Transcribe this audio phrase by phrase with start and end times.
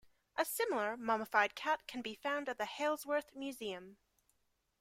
[0.35, 3.97] A similar mummified cat can be found at the Halesworth Museum.